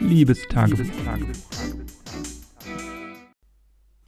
[0.00, 0.86] Liebestagebuch.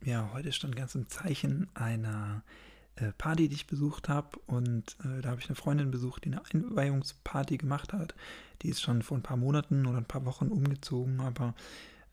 [0.04, 2.42] Ja, heute stand ganz im Zeichen einer
[2.96, 4.38] äh, Party, die ich besucht habe.
[4.46, 8.14] Und äh, da habe ich eine Freundin besucht, die eine Einweihungsparty gemacht hat.
[8.62, 11.54] Die ist schon vor ein paar Monaten oder ein paar Wochen umgezogen, aber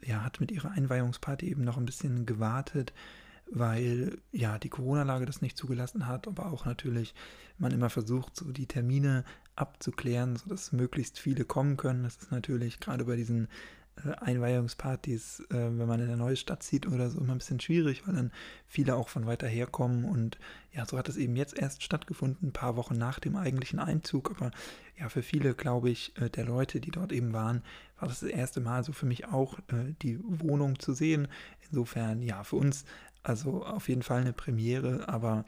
[0.06, 2.94] ja, hat mit ihrer Einweihungsparty eben noch ein bisschen gewartet,
[3.52, 7.14] weil ja die Corona-Lage das nicht zugelassen hat, aber auch natürlich
[7.58, 9.26] man immer versucht, so die Termine
[9.60, 12.04] abzuklären, sodass möglichst viele kommen können.
[12.04, 13.48] Das ist natürlich gerade bei diesen
[14.06, 17.60] äh, Einweihungspartys, äh, wenn man in eine neue Stadt zieht oder so, immer ein bisschen
[17.60, 18.32] schwierig, weil dann
[18.68, 20.06] viele auch von weiter her kommen.
[20.06, 20.38] Und
[20.72, 24.32] ja, so hat es eben jetzt erst stattgefunden, ein paar Wochen nach dem eigentlichen Einzug.
[24.32, 24.52] Aber
[24.98, 27.64] ja, für viele, glaube ich, äh, der Leute, die dort eben waren,
[28.00, 29.60] war das das erste Mal so für mich auch
[30.02, 31.28] die Wohnung zu sehen.
[31.70, 32.86] Insofern, ja, für uns
[33.24, 35.44] also auf jeden Fall eine Premiere, aber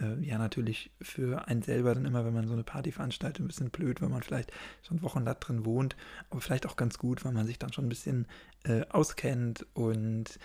[0.00, 3.48] äh, ja natürlich für einen selber dann immer, wenn man so eine Party veranstaltet, ein
[3.48, 4.52] bisschen blöd, wenn man vielleicht
[4.82, 5.96] schon Wochen da drin wohnt,
[6.30, 8.26] aber vielleicht auch ganz gut, weil man sich dann schon ein bisschen
[8.64, 10.38] äh, auskennt und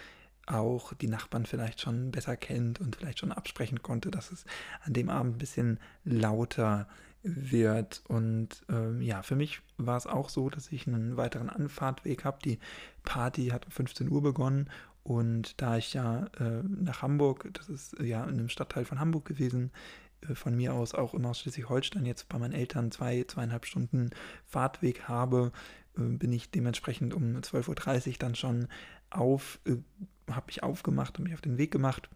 [0.45, 4.45] auch die Nachbarn vielleicht schon besser kennt und vielleicht schon absprechen konnte, dass es
[4.83, 6.87] an dem Abend ein bisschen lauter
[7.23, 8.03] wird.
[8.07, 12.39] Und ähm, ja, für mich war es auch so, dass ich einen weiteren Anfahrtweg habe.
[12.43, 12.59] Die
[13.03, 14.69] Party hat um 15 Uhr begonnen
[15.03, 18.99] und da ich ja äh, nach Hamburg, das ist äh, ja in einem Stadtteil von
[18.99, 19.71] Hamburg gewesen,
[20.21, 24.11] äh, von mir aus auch immer aus Schleswig-Holstein jetzt bei meinen Eltern zwei, zweieinhalb Stunden
[24.45, 25.51] Fahrtweg habe,
[25.97, 28.67] äh, bin ich dementsprechend um 12.30 Uhr dann schon
[29.09, 29.75] auf, äh,
[30.31, 32.09] habe mich aufgemacht und mich auf den Weg gemacht.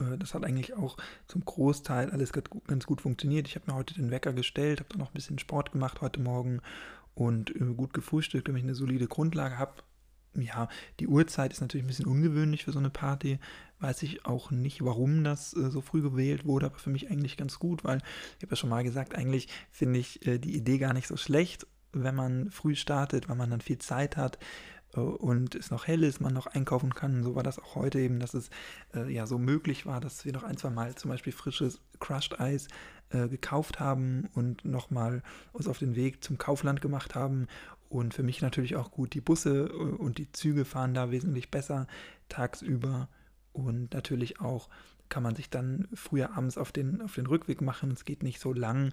[0.00, 3.46] Äh, das hat eigentlich auch zum Großteil alles ganz gut funktioniert.
[3.46, 6.20] Ich habe mir heute den Wecker gestellt, habe dann noch ein bisschen Sport gemacht heute
[6.20, 6.62] Morgen
[7.14, 9.74] und gut gefrühstückt, damit ich eine solide Grundlage habe
[10.34, 10.68] ja,
[11.00, 13.38] die Uhrzeit ist natürlich ein bisschen ungewöhnlich für so eine Party.
[13.80, 17.36] Weiß ich auch nicht, warum das äh, so früh gewählt wurde, aber für mich eigentlich
[17.36, 17.98] ganz gut, weil
[18.38, 21.16] ich habe ja schon mal gesagt, eigentlich finde ich äh, die Idee gar nicht so
[21.16, 24.38] schlecht, wenn man früh startet, weil man dann viel Zeit hat
[24.94, 27.22] äh, und es noch hell ist, man noch einkaufen kann.
[27.22, 28.50] So war das auch heute eben, dass es
[28.94, 32.38] äh, ja so möglich war, dass wir noch ein, zwei Mal zum Beispiel frisches Crushed
[32.38, 32.68] Eis
[33.10, 35.22] äh, gekauft haben und nochmal
[35.52, 37.48] uns auf den Weg zum Kaufland gemacht haben
[37.90, 41.50] und für mich natürlich auch gut, die Busse äh, und die Züge fahren da wesentlich
[41.50, 41.88] besser
[42.28, 43.08] tagsüber.
[43.52, 44.68] Und natürlich auch
[45.08, 47.90] kann man sich dann früher abends auf den, auf den Rückweg machen.
[47.90, 48.92] Es geht nicht so lang.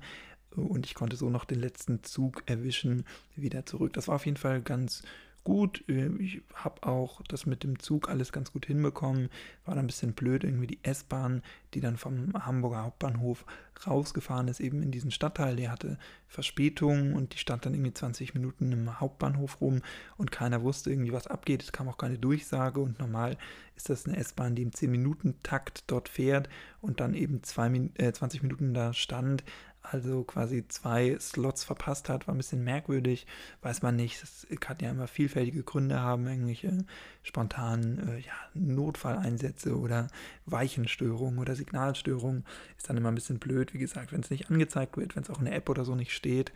[0.56, 3.06] Und ich konnte so noch den letzten Zug erwischen,
[3.36, 3.94] wieder zurück.
[3.94, 5.04] Das war auf jeden Fall ganz
[5.48, 5.86] gut.
[5.88, 9.30] Äh, ich habe auch das mit dem Zug alles ganz gut hinbekommen.
[9.64, 11.42] War dann ein bisschen blöd, irgendwie die S-Bahn,
[11.74, 13.46] die dann vom Hamburger Hauptbahnhof
[13.88, 15.56] rausgefahren ist, eben in diesen Stadtteil.
[15.56, 15.98] Der hatte
[16.28, 19.82] Verspätung und die stand dann irgendwie 20 Minuten im Hauptbahnhof rum
[20.18, 21.64] und keiner wusste irgendwie, was abgeht.
[21.64, 23.38] Es kam auch keine Durchsage und normal
[23.78, 26.50] ist das eine S-Bahn, die im 10-Minuten-Takt dort fährt
[26.82, 29.46] und dann eben zwei, äh, 20 Minuten da stand
[29.92, 33.26] also quasi zwei Slots verpasst hat, war ein bisschen merkwürdig,
[33.62, 34.22] weiß man nicht.
[34.22, 36.86] Das kann ja immer vielfältige Gründe haben, irgendwelche
[37.24, 40.08] spontanen äh, ja, Notfalleinsätze oder
[40.46, 42.46] Weichenstörungen oder Signalstörungen.
[42.78, 45.30] Ist dann immer ein bisschen blöd, wie gesagt, wenn es nicht angezeigt wird, wenn es
[45.30, 46.52] auch in der App oder so nicht steht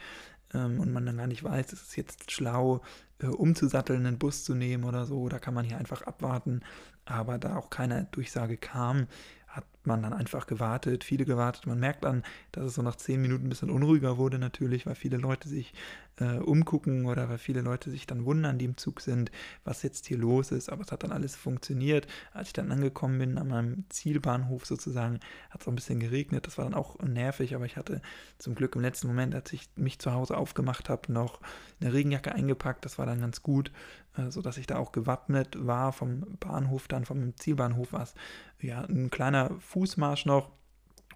[0.53, 2.81] ähm, und man dann gar nicht weiß, ist es jetzt schlau,
[3.19, 6.61] äh, umzusatteln, einen Bus zu nehmen oder so, da kann man hier einfach abwarten.
[7.05, 9.07] Aber da auch keine Durchsage kam,
[9.51, 11.67] hat man dann einfach gewartet, viele gewartet.
[11.67, 14.95] Man merkt dann, dass es so nach zehn Minuten ein bisschen unruhiger wurde natürlich, weil
[14.95, 15.73] viele Leute sich
[16.17, 19.31] äh, umgucken oder weil viele Leute sich dann wundern, die im Zug sind,
[19.63, 20.69] was jetzt hier los ist.
[20.69, 22.07] Aber es hat dann alles funktioniert.
[22.31, 25.19] Als ich dann angekommen bin, an meinem Zielbahnhof sozusagen,
[25.49, 26.47] hat es auch ein bisschen geregnet.
[26.47, 28.01] Das war dann auch nervig, aber ich hatte
[28.37, 31.41] zum Glück im letzten Moment, als ich mich zu Hause aufgemacht habe, noch
[31.81, 32.85] eine Regenjacke eingepackt.
[32.85, 33.71] Das war dann ganz gut,
[34.29, 38.13] sodass ich da auch gewappnet war vom Bahnhof, dann vom Zielbahnhof war es
[38.61, 40.51] ja ein kleiner Fußmarsch noch.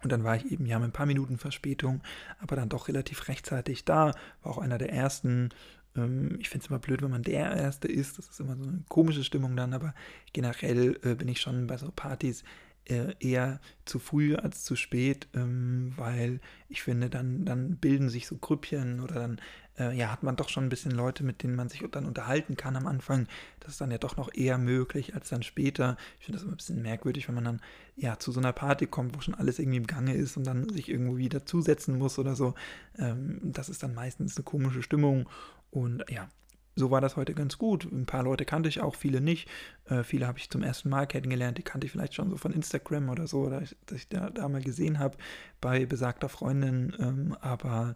[0.04, 2.02] Und dann war ich eben ja mit ein paar Minuten Verspätung,
[2.40, 4.12] aber dann doch relativ rechtzeitig da.
[4.44, 5.50] War auch einer der ersten.
[5.96, 8.18] Ähm, ich finde es immer blöd, wenn man der Erste ist.
[8.18, 9.96] Das ist immer so eine komische Stimmung dann, aber
[10.34, 12.44] generell äh, bin ich schon bei so Partys
[12.86, 16.40] äh, eher zu früh als zu spät, ähm, weil
[16.70, 19.42] ich finde, dann, dann bilden sich so Grüppchen oder dann
[19.80, 22.58] äh, ja, hat man doch schon ein bisschen Leute, mit denen man sich dann unterhalten
[22.58, 23.28] kann am Anfang.
[23.60, 25.98] Das ist dann ja doch noch eher möglich als dann später.
[26.20, 27.62] Ich finde das immer ein bisschen merkwürdig, wenn man dann
[27.96, 30.70] ja zu so einer Party kommt, wo schon alles irgendwie im Gange ist und dann
[30.70, 32.54] sich irgendwo wieder zusetzen muss oder so.
[32.98, 35.30] Ähm, das ist dann meistens eine komische Stimmung
[35.72, 36.30] und ja,
[36.76, 37.86] so war das heute ganz gut.
[37.86, 39.48] Ein paar Leute kannte ich auch, viele nicht.
[39.86, 41.58] Äh, viele habe ich zum ersten Mal kennengelernt.
[41.58, 44.30] Die kannte ich vielleicht schon so von Instagram oder so, oder ich, dass ich da,
[44.30, 45.18] da mal gesehen habe
[45.62, 46.94] bei besagter Freundin.
[47.00, 47.96] Ähm, aber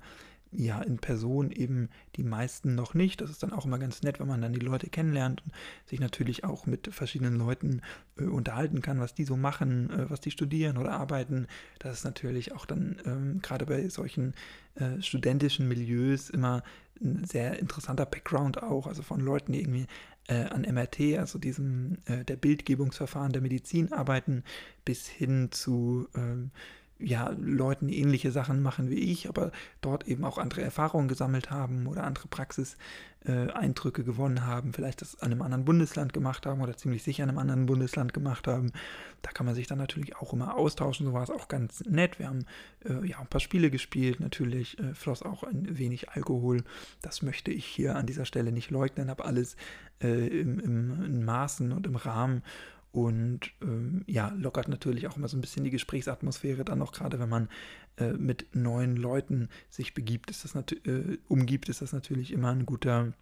[0.51, 3.21] ja in Person eben die meisten noch nicht.
[3.21, 5.53] Das ist dann auch immer ganz nett, wenn man dann die Leute kennenlernt und
[5.85, 7.81] sich natürlich auch mit verschiedenen Leuten
[8.17, 11.47] äh, unterhalten kann, was die so machen, äh, was die studieren oder arbeiten.
[11.77, 14.33] Das ist natürlich auch dann ähm, gerade bei solchen
[14.75, 16.63] äh, studentischen Milieus immer
[17.01, 19.85] ein sehr interessanter Background auch, also von Leuten, die irgendwie
[20.27, 24.43] äh, an MRT, also diesem äh, der Bildgebungsverfahren der Medizin arbeiten,
[24.85, 26.51] bis hin zu ähm,
[26.99, 29.51] ja, Leuten ähnliche Sachen machen wie ich, aber
[29.81, 35.31] dort eben auch andere Erfahrungen gesammelt haben oder andere Praxiseindrücke gewonnen haben, vielleicht das an
[35.31, 38.73] einem anderen Bundesland gemacht haben oder ziemlich sicher an einem anderen Bundesland gemacht haben.
[39.21, 42.19] Da kann man sich dann natürlich auch immer austauschen, so war es auch ganz nett.
[42.19, 42.45] Wir haben
[42.83, 46.63] äh, ja ein paar Spiele gespielt, natürlich äh, floss auch ein wenig Alkohol.
[47.01, 49.55] Das möchte ich hier an dieser Stelle nicht leugnen, aber alles
[50.01, 52.43] äh, im, im, in Maßen und im Rahmen
[52.91, 57.19] und ähm, ja, lockert natürlich auch immer so ein bisschen die Gesprächsatmosphäre dann noch, gerade
[57.19, 57.49] wenn man
[57.97, 62.65] äh, mit neuen Leuten sich begibt, ist das äh, umgibt, ist das natürlich immer ein
[62.65, 63.13] guter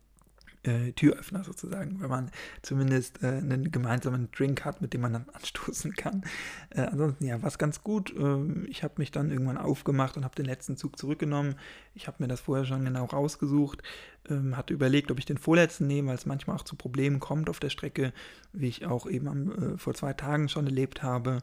[0.68, 2.31] äh, Türöffner sozusagen, wenn man
[2.62, 6.24] zumindest äh, einen gemeinsamen Drink hat, mit dem man dann anstoßen kann.
[6.69, 8.14] Äh, ansonsten, ja, war es ganz gut.
[8.18, 11.56] Ähm, ich habe mich dann irgendwann aufgemacht und habe den letzten Zug zurückgenommen.
[11.96, 13.81] Ich habe mir das vorher schon genau rausgesucht,
[14.30, 17.50] ähm, hatte überlegt, ob ich den vorletzten nehme, weil es manchmal auch zu Problemen kommt
[17.50, 18.14] auf der Strecke,
[18.54, 21.40] wie ich auch eben am, äh, vor zwei Tagen schon erlebt habe.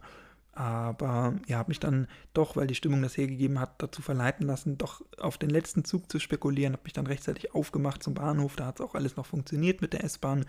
[0.56, 4.78] Aber ja, habe mich dann doch, weil die Stimmung das hergegeben hat, dazu verleiten lassen,
[4.78, 6.74] doch auf den letzten Zug zu spekulieren.
[6.74, 8.54] Habe mich dann rechtzeitig aufgemacht zum Bahnhof.
[8.56, 10.46] Da hat es auch alles noch funktioniert mit der S-Bahn.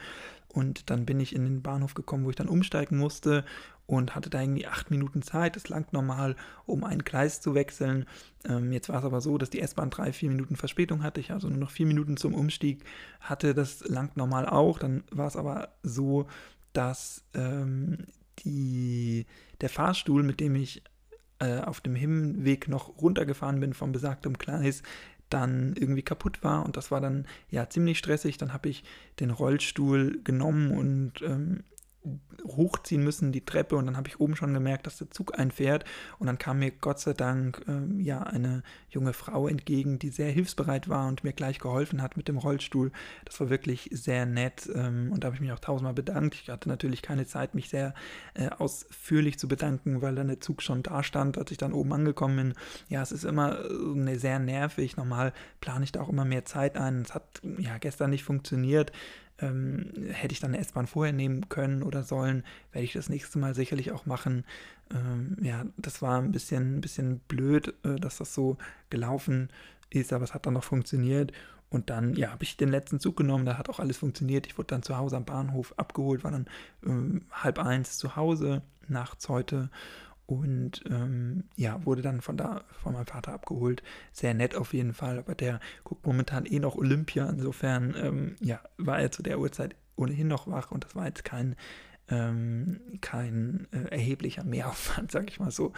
[0.50, 3.44] Und dann bin ich in den Bahnhof gekommen, wo ich dann umsteigen musste
[3.88, 5.56] und hatte da irgendwie acht Minuten Zeit.
[5.56, 6.36] Das langt normal,
[6.66, 8.06] um ein Gleis zu wechseln.
[8.48, 11.20] Ähm, jetzt war es aber so, dass die S-Bahn drei, vier Minuten Verspätung hatte.
[11.20, 12.84] Ich also nur noch vier Minuten zum Umstieg
[13.20, 13.54] hatte.
[13.54, 14.80] Das langt normal auch.
[14.80, 16.28] Dann war es aber so,
[16.74, 18.06] dass ähm,
[18.40, 19.26] die,
[19.62, 20.84] der Fahrstuhl, mit dem ich
[21.40, 24.84] äh, auf dem Hinweg noch runtergefahren bin vom besagtem Gleis,
[25.30, 28.38] dann irgendwie kaputt war und das war dann ja ziemlich stressig.
[28.38, 28.84] Dann habe ich
[29.20, 31.64] den Rollstuhl genommen und ähm,
[32.46, 35.86] hochziehen müssen, die Treppe, und dann habe ich oben schon gemerkt, dass der Zug einfährt.
[36.20, 40.32] Und dann kam mir Gott sei Dank ähm, ja eine junge Frau entgegen, die sehr
[40.32, 42.92] hilfsbereit war und mir gleich geholfen hat mit dem Rollstuhl.
[43.26, 46.36] Das war wirklich sehr nett ähm, und da habe ich mich auch tausendmal bedankt.
[46.36, 47.94] Ich hatte natürlich keine Zeit, mich sehr
[48.34, 51.94] äh, ausführlich zu bedanken, weil dann der Zug schon da stand, als ich dann oben
[51.94, 52.54] angekommen bin.
[52.90, 54.98] Ja, es ist immer äh, sehr nervig.
[54.98, 57.02] Normal plane ich da auch immer mehr Zeit ein.
[57.02, 58.92] Es hat ja gestern nicht funktioniert
[59.40, 63.40] ähm, hätte ich dann eine S-Bahn vorher nehmen können oder sollen, werde ich das nächste
[63.40, 64.46] Mal sicherlich auch machen.
[64.92, 68.58] Ähm, ja, das war ein bisschen, ein bisschen blöd, äh, dass das so
[68.90, 69.50] gelaufen
[69.90, 71.32] ist, aber es hat dann noch funktioniert.
[71.70, 74.48] Und dann, ja, habe ich den letzten Zug genommen, da hat auch alles funktioniert.
[74.48, 76.46] Ich wurde dann zu Hause am Bahnhof abgeholt, war dann
[76.86, 79.70] ähm, halb eins zu Hause nachts heute
[80.28, 83.84] und ähm, ja, wurde dann von da von meinem Vater abgeholt.
[84.12, 87.30] Sehr nett auf jeden Fall, aber der guckt momentan eh noch Olympia.
[87.30, 91.24] Insofern ähm, ja, war er zu der Uhrzeit ohnehin noch wach und das war jetzt
[91.24, 91.56] kein,
[92.10, 95.74] ähm, kein äh, erheblicher Mehraufwand, sag ich mal so.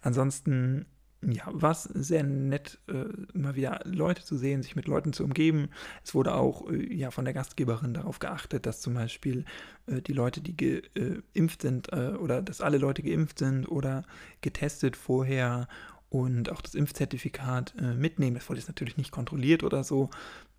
[0.00, 0.86] Ansonsten
[1.22, 3.04] ja, war es sehr nett, äh,
[3.34, 5.68] immer wieder Leute zu sehen, sich mit Leuten zu umgeben.
[6.04, 9.44] Es wurde auch äh, ja, von der Gastgeberin darauf geachtet, dass zum Beispiel
[9.86, 14.04] äh, die Leute, die geimpft sind äh, oder dass alle Leute geimpft sind oder
[14.40, 15.68] getestet vorher
[16.08, 18.34] und auch das Impfzertifikat äh, mitnehmen.
[18.34, 20.10] Das wurde jetzt natürlich nicht kontrolliert oder so,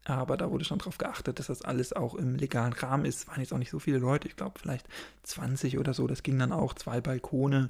[0.05, 3.19] aber da wurde schon darauf geachtet, dass das alles auch im legalen Rahmen ist.
[3.19, 4.87] Es waren jetzt auch nicht so viele Leute, ich glaube vielleicht
[5.23, 6.07] 20 oder so.
[6.07, 7.69] Das ging dann auch zwei Balkone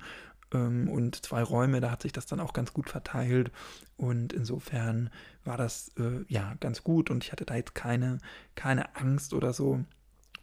[0.53, 3.51] ähm, und zwei Räume, da hat sich das dann auch ganz gut verteilt.
[3.97, 5.09] Und insofern
[5.43, 8.19] war das äh, ja ganz gut und ich hatte da jetzt keine,
[8.55, 9.83] keine Angst oder so.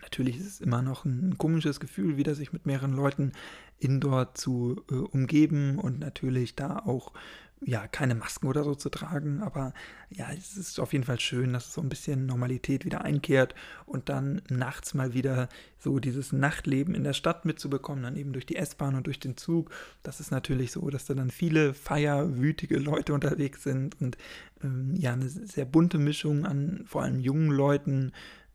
[0.03, 3.33] Natürlich ist es immer noch ein komisches Gefühl, wieder sich mit mehreren Leuten
[3.79, 7.13] indoor zu äh, umgeben und natürlich da auch
[7.63, 9.75] ja, keine Masken oder so zu tragen, aber
[10.09, 14.09] ja, es ist auf jeden Fall schön, dass so ein bisschen Normalität wieder einkehrt und
[14.09, 15.49] dann nachts mal wieder
[15.79, 19.37] so dieses Nachtleben in der Stadt mitzubekommen, dann eben durch die S-Bahn und durch den
[19.37, 19.71] Zug.
[20.03, 24.17] Das ist natürlich so, dass da dann viele feierwütige Leute unterwegs sind und
[24.65, 28.13] ähm, ja, eine sehr bunte Mischung an vor allem jungen Leuten,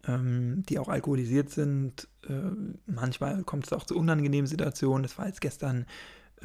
[0.08, 2.08] ähm, die auch alkoholisiert sind.
[2.28, 2.34] Äh,
[2.88, 5.04] manchmal kommt es auch zu unangenehmen Situationen.
[5.04, 5.86] Das war jetzt gestern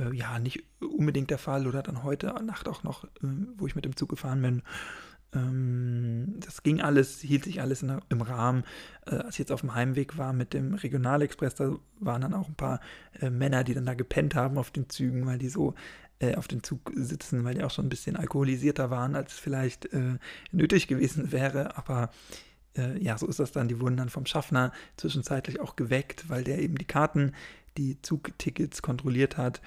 [0.00, 3.08] äh, ja nicht unbedingt der Fall oder dann heute Nacht auch noch, äh,
[3.56, 4.62] wo ich mit dem Zug gefahren bin.
[5.34, 8.64] Ähm, das ging alles, hielt sich alles in, im Rahmen.
[9.06, 12.48] Äh, als ich jetzt auf dem Heimweg war mit dem Regionalexpress, da waren dann auch
[12.48, 12.80] ein paar
[13.20, 15.74] äh, Männer, die dann da gepennt haben auf den Zügen, weil die so
[16.18, 19.38] äh, auf dem Zug sitzen, weil die auch schon ein bisschen alkoholisierter waren, als es
[19.38, 20.18] vielleicht äh,
[20.52, 21.76] nötig gewesen wäre.
[21.76, 22.10] Aber
[23.00, 23.66] ja, so ist das dann.
[23.66, 27.32] Die wurden dann vom Schaffner zwischenzeitlich auch geweckt, weil der eben die Karten,
[27.76, 29.60] die Zugtickets kontrolliert hat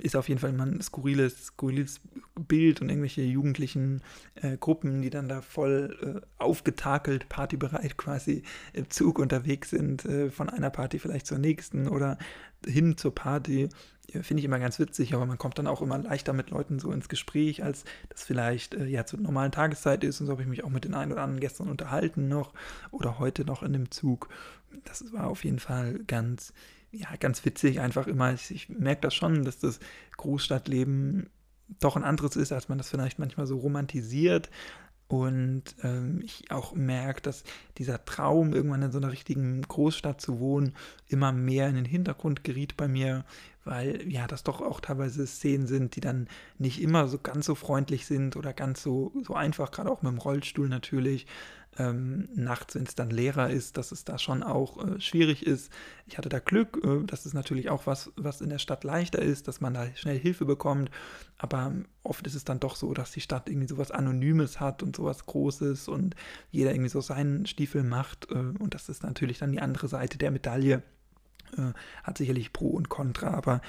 [0.00, 2.00] ist auf jeden Fall immer ein skurriles, skurriles
[2.36, 4.02] Bild und irgendwelche jugendlichen
[4.36, 10.30] äh, Gruppen, die dann da voll äh, aufgetakelt, partybereit quasi im Zug unterwegs sind, äh,
[10.30, 12.18] von einer Party vielleicht zur nächsten oder
[12.64, 13.68] hin zur Party.
[14.10, 16.92] Finde ich immer ganz witzig, aber man kommt dann auch immer leichter mit Leuten so
[16.92, 20.20] ins Gespräch, als das vielleicht äh, ja zur normalen Tageszeit ist.
[20.20, 22.54] Und so habe ich mich auch mit den einen oder anderen gestern unterhalten noch
[22.92, 24.28] oder heute noch in dem Zug.
[24.84, 26.52] Das war auf jeden Fall ganz
[26.92, 28.32] ja, ganz witzig einfach immer.
[28.32, 29.80] Ich, ich merke das schon, dass das
[30.16, 31.28] Großstadtleben
[31.80, 34.50] doch ein anderes ist, als man das vielleicht manchmal so romantisiert.
[35.08, 37.44] Und ähm, ich auch merke, dass
[37.78, 40.74] dieser Traum, irgendwann in so einer richtigen Großstadt zu wohnen,
[41.06, 43.24] immer mehr in den Hintergrund geriet bei mir,
[43.64, 46.28] weil ja, das doch auch teilweise Szenen sind, die dann
[46.58, 50.12] nicht immer so ganz so freundlich sind oder ganz so, so einfach, gerade auch mit
[50.12, 51.26] dem Rollstuhl natürlich
[51.78, 55.72] ähm, nachts, wenn es dann leerer ist, dass es da schon auch äh, schwierig ist.
[56.06, 59.20] Ich hatte da Glück, äh, das ist natürlich auch was, was in der Stadt leichter
[59.20, 60.90] ist, dass man da schnell Hilfe bekommt.
[61.36, 64.96] Aber oft ist es dann doch so, dass die Stadt irgendwie sowas Anonymes hat und
[64.96, 66.16] sowas Großes und
[66.50, 68.30] jeder irgendwie so seinen Stiefel macht.
[68.30, 70.82] Äh, und das ist natürlich dann die andere Seite der Medaille.
[71.56, 73.62] Äh, hat sicherlich Pro und Contra, aber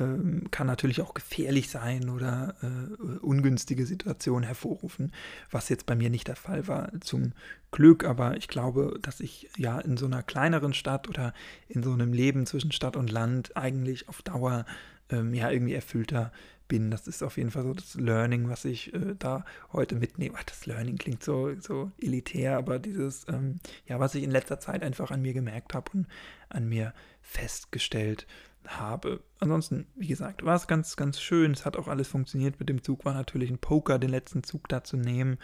[0.00, 5.12] ähm, kann natürlich auch gefährlich sein oder äh, ungünstige Situationen hervorrufen,
[5.50, 7.32] was jetzt bei mir nicht der Fall war, zum
[7.70, 8.04] Glück.
[8.04, 11.32] Aber ich glaube, dass ich ja in so einer kleineren Stadt oder
[11.68, 14.64] in so einem Leben zwischen Stadt und Land eigentlich auf Dauer
[15.10, 16.32] ähm, ja irgendwie erfüllter
[16.66, 16.90] bin.
[16.90, 20.36] Das ist auf jeden Fall so das Learning, was ich äh, da heute mitnehme.
[20.38, 24.60] Ach, das Learning klingt so, so elitär, aber dieses, ähm, ja, was ich in letzter
[24.60, 26.06] Zeit einfach an mir gemerkt habe und
[26.48, 29.20] an mir festgestellt habe habe.
[29.40, 31.52] Ansonsten, wie gesagt, war es ganz, ganz schön.
[31.52, 32.58] Es hat auch alles funktioniert.
[32.58, 35.38] Mit dem Zug war natürlich ein Poker, den letzten Zug da zu nehmen.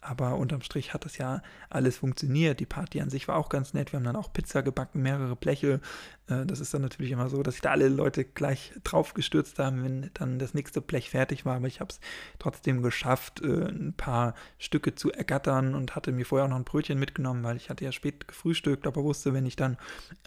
[0.00, 2.60] Aber unterm Strich hat das ja alles funktioniert.
[2.60, 3.92] Die Party an sich war auch ganz nett.
[3.92, 5.80] Wir haben dann auch Pizza gebacken, mehrere Bleche.
[6.28, 9.58] Äh, das ist dann natürlich immer so, dass sich da alle Leute gleich drauf gestürzt
[9.58, 11.56] haben, wenn dann das nächste Blech fertig war.
[11.56, 12.00] Aber ich habe es
[12.38, 16.64] trotzdem geschafft, äh, ein paar Stücke zu ergattern und hatte mir vorher auch noch ein
[16.64, 19.78] Brötchen mitgenommen, weil ich hatte ja spät gefrühstückt, aber wusste, wenn ich dann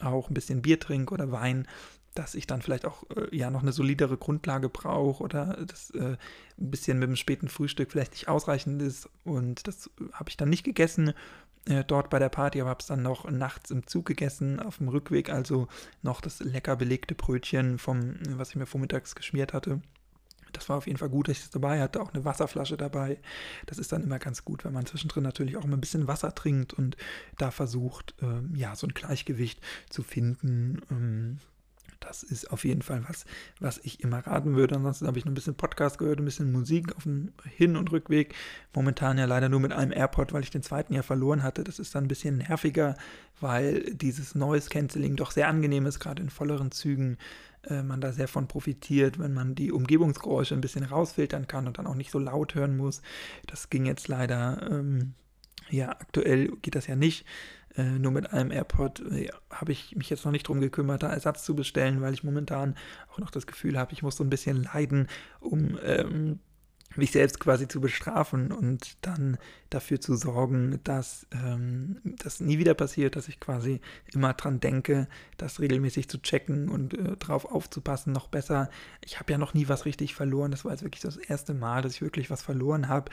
[0.02, 1.68] auch ein bisschen Bier trinke oder Wein,
[2.16, 6.18] dass ich dann vielleicht auch äh, ja noch eine solidere Grundlage brauche oder das äh,
[6.60, 9.10] ein bisschen mit dem späten Frühstück vielleicht nicht ausreichend ist.
[9.24, 11.14] Und das äh, habe ich dann nicht gegessen
[11.66, 14.78] äh, dort bei der Party, aber habe es dann noch nachts im Zug gegessen, auf
[14.78, 15.68] dem Rückweg, also
[16.02, 19.82] noch das lecker belegte Brötchen vom, was ich mir vormittags geschmiert hatte.
[20.52, 23.20] Das war auf jeden Fall gut, dass ich es dabei hatte, auch eine Wasserflasche dabei.
[23.68, 26.34] Das ist dann immer ganz gut, wenn man zwischendrin natürlich auch mal ein bisschen Wasser
[26.34, 26.98] trinkt und
[27.38, 30.82] da versucht, ähm, ja, so ein Gleichgewicht zu finden.
[30.90, 31.38] Ähm,
[32.10, 33.26] das ist auf jeden Fall was,
[33.60, 34.76] was ich immer raten würde.
[34.76, 37.92] Ansonsten habe ich noch ein bisschen Podcast gehört, ein bisschen Musik auf dem Hin- und
[37.92, 38.34] Rückweg.
[38.74, 41.64] Momentan ja leider nur mit einem AirPod, weil ich den zweiten ja verloren hatte.
[41.64, 42.98] Das ist dann ein bisschen nerviger,
[43.40, 47.20] weil dieses Noise Cancelling doch sehr angenehm ist, gerade in volleren Zügen
[47.68, 51.78] äh, man da sehr von profitiert, wenn man die Umgebungsgeräusche ein bisschen rausfiltern kann und
[51.78, 53.04] dann auch nicht so laut hören muss.
[53.46, 55.14] Das ging jetzt leider, ähm,
[55.70, 57.26] ja, aktuell geht das ja nicht.
[57.78, 61.10] Äh, nur mit einem AirPod äh, habe ich mich jetzt noch nicht darum gekümmert, da
[61.10, 62.76] Ersatz zu bestellen, weil ich momentan
[63.12, 65.08] auch noch das Gefühl habe, ich muss so ein bisschen leiden,
[65.40, 66.40] um ähm,
[66.96, 69.38] mich selbst quasi zu bestrafen und dann
[69.70, 73.80] dafür zu sorgen, dass ähm, das nie wieder passiert, dass ich quasi
[74.12, 78.70] immer dran denke, das regelmäßig zu checken und äh, drauf aufzupassen, noch besser.
[79.06, 80.52] Ich habe ja noch nie was richtig verloren.
[80.52, 83.12] Das war jetzt wirklich das erste Mal, dass ich wirklich was verloren habe.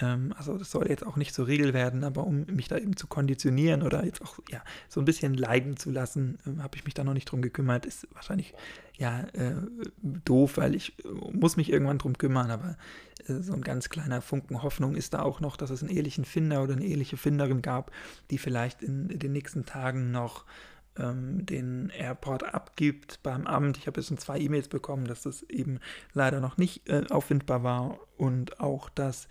[0.00, 2.96] Ähm, also das soll jetzt auch nicht zur Regel werden, aber um mich da eben
[2.96, 6.84] zu konditionieren oder jetzt auch ja so ein bisschen leiden zu lassen, äh, habe ich
[6.84, 7.86] mich da noch nicht drum gekümmert.
[7.86, 8.54] Ist wahrscheinlich
[8.96, 9.54] ja äh,
[10.02, 12.76] doof, weil ich äh, muss mich irgendwann drum kümmern, aber
[13.26, 16.24] äh, so ein ganz kleiner Funken Hoffnung ist da auch noch, dass es einen ehrlichen
[16.24, 17.90] Finder oder eine ehrliche Finderin gab,
[18.30, 20.44] die vielleicht in, den nächsten Tagen noch
[20.96, 23.78] ähm, den Airport abgibt beim Amt.
[23.78, 25.80] Ich habe jetzt schon zwei E-Mails bekommen, dass das eben
[26.12, 29.28] leider noch nicht äh, auffindbar war und auch, dass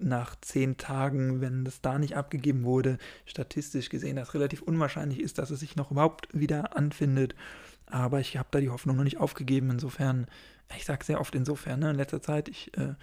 [0.00, 5.38] nach zehn Tagen, wenn das da nicht abgegeben wurde, statistisch gesehen das relativ unwahrscheinlich ist,
[5.38, 7.34] dass es sich noch überhaupt wieder anfindet.
[7.86, 9.70] Aber ich habe da die Hoffnung noch nicht aufgegeben.
[9.70, 10.26] Insofern,
[10.76, 12.94] ich sage sehr oft insofern, ne, in letzter Zeit, ich äh,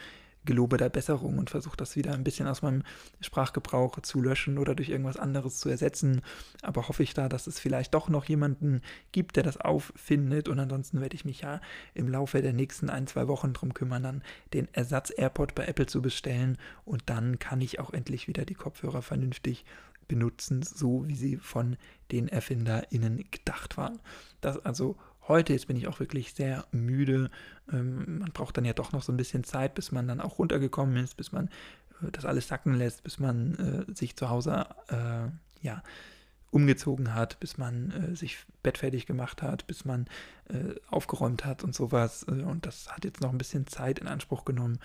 [0.47, 2.81] gelobe der Besserung und versuche das wieder ein bisschen aus meinem
[3.21, 6.21] Sprachgebrauch zu löschen oder durch irgendwas anderes zu ersetzen.
[6.63, 10.49] Aber hoffe ich da, dass es vielleicht doch noch jemanden gibt, der das auffindet.
[10.49, 11.61] Und ansonsten werde ich mich ja
[11.93, 14.23] im Laufe der nächsten ein, zwei Wochen darum kümmern, dann
[14.53, 16.57] den Ersatz-AirPod bei Apple zu bestellen.
[16.85, 19.65] Und dann kann ich auch endlich wieder die Kopfhörer vernünftig
[20.07, 21.77] benutzen, so wie sie von
[22.11, 23.99] den ErfinderInnen gedacht waren.
[24.41, 24.95] Das also
[25.27, 25.53] heute.
[25.53, 27.29] Jetzt bin ich auch wirklich sehr müde.
[27.71, 30.39] Ähm, man braucht dann ja doch noch so ein bisschen Zeit, bis man dann auch
[30.39, 31.47] runtergekommen ist, bis man
[32.01, 35.83] äh, das alles sacken lässt, bis man äh, sich zu Hause äh, ja
[36.51, 40.05] umgezogen hat, bis man äh, sich bettfertig gemacht hat, bis man
[40.49, 42.25] äh, aufgeräumt hat und sowas.
[42.27, 44.79] Äh, und das hat jetzt noch ein bisschen Zeit in Anspruch genommen.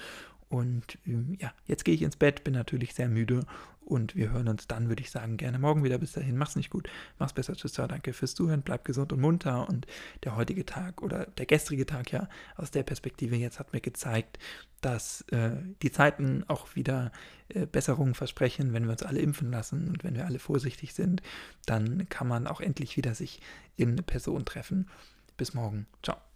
[0.53, 3.47] Und ähm, ja, jetzt gehe ich ins Bett, bin natürlich sehr müde
[3.87, 5.97] und wir hören uns dann, würde ich sagen, gerne morgen wieder.
[5.97, 7.55] Bis dahin, mach's nicht gut, mach's besser.
[7.55, 9.67] Tschüss, danke fürs Zuhören, bleib gesund und munter.
[9.67, 9.87] Und
[10.25, 14.39] der heutige Tag oder der gestrige Tag ja aus der Perspektive jetzt hat mir gezeigt,
[14.83, 17.13] dass äh, die Zeiten auch wieder
[17.49, 21.23] äh, Besserungen versprechen, wenn wir uns alle impfen lassen und wenn wir alle vorsichtig sind,
[21.65, 23.41] dann kann man auch endlich wieder sich
[23.77, 24.91] in Person treffen.
[25.39, 25.87] Bis morgen.
[26.03, 26.32] Ciao.